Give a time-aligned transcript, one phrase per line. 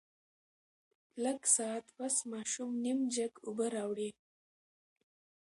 [1.23, 4.09] لږ ساعت پس ماشوم نيم جګ اوبۀ راوړې